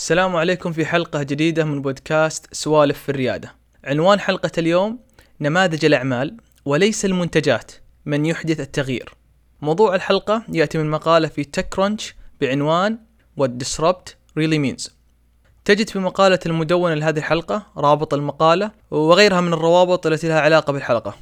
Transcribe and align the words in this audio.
السلام 0.00 0.36
عليكم 0.36 0.72
في 0.72 0.86
حلقة 0.86 1.22
جديدة 1.22 1.64
من 1.64 1.82
بودكاست 1.82 2.54
سوالف 2.54 3.02
في 3.02 3.08
الريادة. 3.08 3.54
عنوان 3.84 4.20
حلقة 4.20 4.50
اليوم 4.58 4.98
نماذج 5.40 5.84
الأعمال 5.84 6.36
وليس 6.64 7.04
المنتجات 7.04 7.72
من 8.06 8.26
يحدث 8.26 8.60
التغيير. 8.60 9.14
موضوع 9.62 9.94
الحلقة 9.94 10.42
يأتي 10.48 10.78
من 10.78 10.90
مقالة 10.90 11.28
في 11.28 11.44
تك 11.44 11.74
كرunch 11.74 12.02
بعنوان 12.40 12.98
What 13.40 13.48
Disrupt 13.48 14.10
Really 14.38 14.58
Means. 14.66 14.90
تجد 15.64 15.88
في 15.88 15.98
مقالة 15.98 16.38
المدونة 16.46 16.94
لهذه 16.94 17.18
الحلقة 17.18 17.66
رابط 17.76 18.14
المقالة 18.14 18.70
وغيرها 18.90 19.40
من 19.40 19.52
الروابط 19.52 20.06
التي 20.06 20.28
لها 20.28 20.40
علاقة 20.40 20.72
بالحلقة. 20.72 21.14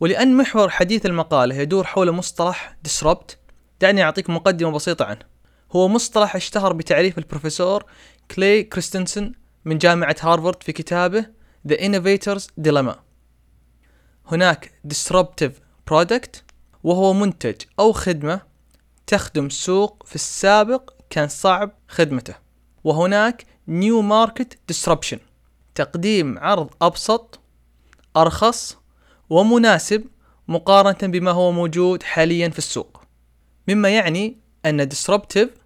ولأن 0.00 0.36
محور 0.36 0.70
حديث 0.70 1.06
المقالة 1.06 1.54
يدور 1.54 1.84
حول 1.84 2.12
مصطلح 2.12 2.76
Disrupt 2.88 3.34
دعني 3.80 4.02
أعطيك 4.02 4.30
مقدمة 4.30 4.70
بسيطة 4.70 5.04
عنه. 5.04 5.31
هو 5.72 5.88
مصطلح 5.88 6.36
اشتهر 6.36 6.72
بتعريف 6.72 7.18
البروفيسور 7.18 7.84
كلي 8.30 8.62
كريستنسن 8.62 9.32
من 9.64 9.78
جامعة 9.78 10.16
هارفارد 10.20 10.62
في 10.62 10.72
كتابه 10.72 11.26
The 11.68 11.72
Innovator's 11.72 12.46
Dilemma. 12.68 12.94
هناك 14.26 14.72
Disruptive 14.94 15.52
Product 15.90 16.38
وهو 16.84 17.12
منتج 17.12 17.54
أو 17.78 17.92
خدمة 17.92 18.40
تخدم 19.06 19.48
سوق 19.48 20.02
في 20.06 20.14
السابق 20.14 20.90
كان 21.10 21.28
صعب 21.28 21.72
خدمته. 21.88 22.34
وهناك 22.84 23.46
New 23.68 24.02
Market 24.02 24.74
Disruption 24.74 25.18
تقديم 25.74 26.38
عرض 26.38 26.70
أبسط 26.82 27.40
أرخص 28.16 28.76
ومناسب 29.30 30.04
مقارنة 30.48 31.12
بما 31.12 31.30
هو 31.30 31.52
موجود 31.52 32.02
حاليا 32.02 32.48
في 32.48 32.58
السوق. 32.58 33.02
مما 33.68 33.88
يعني 33.88 34.38
أن 34.66 34.88
Disruptive 34.88 35.61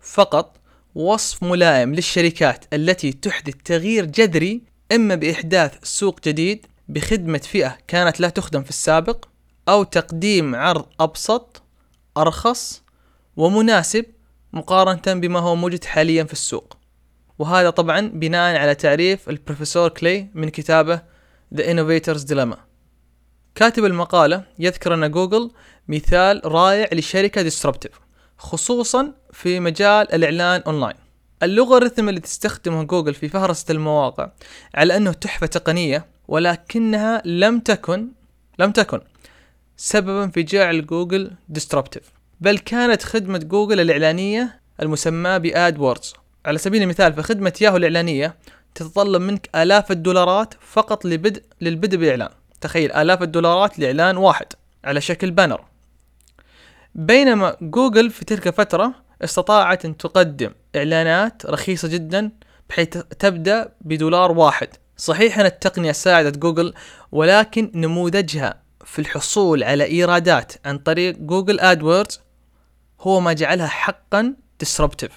فقط 0.00 0.56
وصف 0.94 1.42
ملائم 1.42 1.94
للشركات 1.94 2.64
التي 2.72 3.12
تحدث 3.12 3.54
تغيير 3.64 4.04
جذري 4.04 4.62
إما 4.92 5.14
بإحداث 5.14 5.74
سوق 5.82 6.20
جديد 6.24 6.66
بخدمة 6.88 7.38
فئة 7.38 7.78
كانت 7.88 8.20
لا 8.20 8.28
تخدم 8.28 8.62
في 8.62 8.70
السابق 8.70 9.24
أو 9.68 9.82
تقديم 9.82 10.54
عرض 10.54 10.86
أبسط 11.00 11.62
أرخص 12.16 12.82
ومناسب 13.36 14.04
مقارنة 14.52 15.20
بما 15.20 15.38
هو 15.40 15.56
موجود 15.56 15.84
حاليا 15.84 16.24
في 16.24 16.32
السوق. 16.32 16.76
وهذا 17.38 17.70
طبعا 17.70 18.00
بناء 18.00 18.56
على 18.56 18.74
تعريف 18.74 19.28
البروفيسور 19.28 19.88
كلي 19.88 20.28
من 20.34 20.48
كتابه 20.48 21.02
The 21.54 21.62
Innovator's 21.62 22.24
Dilemma. 22.24 22.56
كاتب 23.54 23.84
المقالة 23.84 24.44
يذكر 24.58 24.94
أن 24.94 25.10
جوجل 25.10 25.50
مثال 25.88 26.40
رائع 26.44 26.88
لشركة 26.92 27.42
disruptive 27.42 27.92
خصوصا 28.40 29.12
في 29.32 29.60
مجال 29.60 30.14
الإعلان 30.14 30.62
أونلاين. 30.66 30.94
اللوغاريتم 31.42 32.08
اللي 32.08 32.20
تستخدمه 32.20 32.82
جوجل 32.82 33.14
في 33.14 33.28
فهرسة 33.28 33.72
المواقع 33.72 34.30
على 34.74 34.96
أنه 34.96 35.12
تحفة 35.12 35.46
تقنية 35.46 36.06
ولكنها 36.28 37.22
لم 37.24 37.60
تكن 37.60 38.08
لم 38.58 38.70
تكن 38.72 39.00
سببا 39.76 40.26
في 40.26 40.42
جعل 40.42 40.86
جوجل 40.86 41.30
disruptive 41.48 42.02
بل 42.40 42.58
كانت 42.58 43.02
خدمة 43.02 43.38
جوجل 43.38 43.80
الإعلانية 43.80 44.60
المسماة 44.82 45.38
ب 45.38 45.78
AdWords 45.78 46.14
على 46.46 46.58
سبيل 46.58 46.82
المثال 46.82 47.12
فخدمة 47.12 47.52
ياهو 47.60 47.76
الإعلانية 47.76 48.34
تتطلب 48.74 49.22
منك 49.22 49.50
آلاف 49.56 49.90
الدولارات 49.90 50.54
فقط 50.60 51.04
لبدء 51.04 51.42
للبدء 51.60 51.96
بإعلان. 51.96 52.30
تخيل 52.60 52.92
آلاف 52.92 53.22
الدولارات 53.22 53.78
لإعلان 53.78 54.16
واحد 54.16 54.46
على 54.84 55.00
شكل 55.00 55.30
banner 55.30 55.69
بينما 56.94 57.56
جوجل 57.62 58.10
في 58.10 58.24
تلك 58.24 58.46
الفترة 58.46 58.94
استطاعت 59.22 59.84
أن 59.84 59.96
تقدم 59.96 60.50
إعلانات 60.76 61.46
رخيصة 61.46 61.88
جدا 61.88 62.30
بحيث 62.68 62.88
تبدأ 63.18 63.72
بدولار 63.80 64.32
واحد. 64.32 64.68
صحيح 64.96 65.38
أن 65.38 65.46
التقنية 65.46 65.92
ساعدت 65.92 66.38
جوجل 66.38 66.74
ولكن 67.12 67.72
نموذجها 67.74 68.62
في 68.84 68.98
الحصول 68.98 69.64
على 69.64 69.84
إيرادات 69.84 70.52
عن 70.64 70.78
طريق 70.78 71.16
جوجل 71.18 71.60
AdWords 71.60 72.20
هو 73.00 73.20
ما 73.20 73.32
جعلها 73.32 73.66
حقا 73.66 74.34
disruptive. 74.64 75.12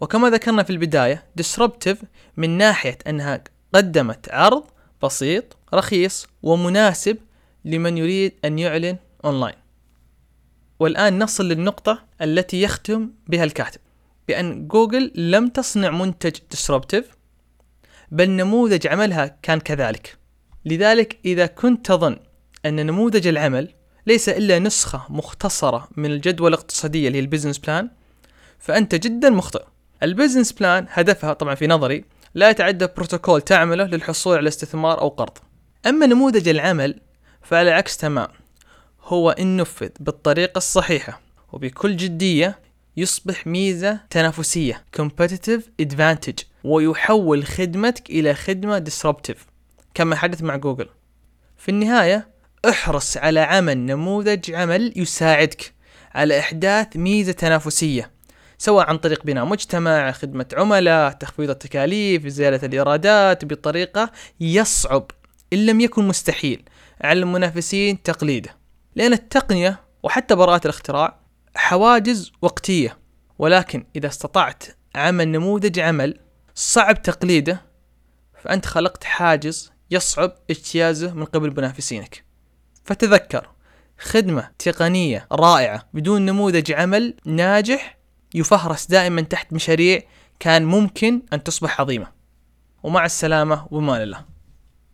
وكما 0.00 0.30
ذكرنا 0.30 0.62
في 0.62 0.70
البداية 0.70 1.24
disruptive 1.40 1.96
من 2.36 2.50
ناحية 2.58 2.98
أنها 3.06 3.44
قدمت 3.74 4.28
عرض 4.30 4.64
بسيط 5.02 5.56
رخيص 5.74 6.26
ومناسب 6.42 7.16
لمن 7.64 7.98
يريد 7.98 8.32
أن 8.44 8.58
يعلن 8.58 8.96
أونلاين 9.24 9.67
والآن 10.78 11.22
نصل 11.22 11.48
للنقطة 11.48 12.04
التي 12.22 12.62
يختم 12.62 13.10
بها 13.26 13.44
الكاتب 13.44 13.80
بأن 14.28 14.68
جوجل 14.68 15.12
لم 15.14 15.48
تصنع 15.48 15.90
منتج 15.90 16.36
disruptive 16.54 17.04
بل 18.10 18.30
نموذج 18.30 18.86
عملها 18.86 19.36
كان 19.42 19.60
كذلك. 19.60 20.16
لذلك 20.64 21.18
إذا 21.24 21.46
كنت 21.46 21.86
تظن 21.86 22.16
أن 22.66 22.86
نموذج 22.86 23.26
العمل 23.26 23.68
ليس 24.06 24.28
إلا 24.28 24.58
نسخة 24.58 25.06
مختصرة 25.08 25.88
من 25.96 26.12
الجدول 26.12 26.54
الاقتصادية 26.54 27.06
اللي 27.06 27.18
هي 27.18 27.22
ال 27.22 27.26
business 27.26 27.58
plan 27.58 27.90
فأنت 28.58 28.94
جدا 28.94 29.30
مخطئ. 29.30 29.62
ال 30.02 30.08
business 30.08 30.52
plan 30.52 30.86
هدفها 30.90 31.32
طبعا 31.32 31.54
في 31.54 31.66
نظري 31.66 32.04
لا 32.34 32.50
يتعدى 32.50 32.86
بروتوكول 32.96 33.40
تعمله 33.40 33.84
للحصول 33.84 34.36
على 34.36 34.48
استثمار 34.48 35.00
أو 35.00 35.08
قرض. 35.08 35.38
أما 35.86 36.06
نموذج 36.06 36.48
العمل 36.48 37.00
فعلى 37.42 37.68
العكس 37.68 37.96
تمام 37.96 38.28
هو 39.08 39.30
إن 39.30 39.56
نفذ 39.56 39.88
بالطريقة 40.00 40.58
الصحيحة 40.58 41.20
وبكل 41.52 41.96
جدية 41.96 42.58
يصبح 42.96 43.46
ميزة 43.46 44.00
تنافسية 44.10 44.84
competitive 45.00 45.62
advantage 45.82 46.44
ويحول 46.64 47.46
خدمتك 47.46 48.10
إلى 48.10 48.34
خدمة 48.34 48.84
disruptive 48.88 49.38
كما 49.94 50.16
حدث 50.16 50.42
مع 50.42 50.56
جوجل. 50.56 50.88
في 51.56 51.68
النهاية 51.68 52.28
احرص 52.68 53.16
على 53.16 53.40
عمل 53.40 53.78
نموذج 53.78 54.50
عمل 54.50 54.92
يساعدك 54.96 55.72
على 56.14 56.38
إحداث 56.38 56.96
ميزة 56.96 57.32
تنافسية 57.32 58.10
سواء 58.58 58.86
عن 58.86 58.98
طريق 58.98 59.24
بناء 59.24 59.44
مجتمع 59.44 60.12
خدمة 60.12 60.46
عملاء 60.52 61.12
تخفيض 61.12 61.50
التكاليف 61.50 62.26
زيادة 62.26 62.66
الإيرادات 62.66 63.44
بطريقة 63.44 64.10
يصعب 64.40 65.10
إن 65.52 65.66
لم 65.66 65.80
يكن 65.80 66.08
مستحيل 66.08 66.62
على 67.00 67.20
المنافسين 67.20 68.02
تقليده. 68.02 68.58
لأن 68.96 69.12
التقنية 69.12 69.80
وحتى 70.02 70.34
براءة 70.34 70.60
الاختراع 70.64 71.20
حواجز 71.56 72.32
وقتية 72.42 72.98
ولكن 73.38 73.86
إذا 73.96 74.08
استطعت 74.08 74.64
عمل 74.94 75.28
نموذج 75.28 75.78
عمل 75.78 76.20
صعب 76.54 77.02
تقليده 77.02 77.62
فأنت 78.42 78.66
خلقت 78.66 79.04
حاجز 79.04 79.72
يصعب 79.90 80.32
اجتيازه 80.50 81.14
من 81.14 81.24
قبل 81.24 81.50
منافسينك. 81.56 82.24
فتذكر 82.84 83.50
خدمة 83.98 84.50
تقنية 84.58 85.26
رائعة 85.32 85.88
بدون 85.94 86.26
نموذج 86.26 86.72
عمل 86.72 87.14
ناجح 87.24 87.98
يفهرس 88.34 88.86
دائما 88.86 89.20
تحت 89.20 89.52
مشاريع 89.52 90.02
كان 90.40 90.64
ممكن 90.64 91.22
أن 91.32 91.42
تصبح 91.42 91.80
عظيمة. 91.80 92.06
ومع 92.82 93.04
السلامة 93.04 93.66
ومان 93.70 94.02
الله. 94.02 94.24